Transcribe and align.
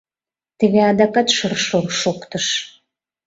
Теве 0.57 0.81
адакат 0.91 1.27
шыр-шор 1.35 1.85
шоктыш. 2.01 2.45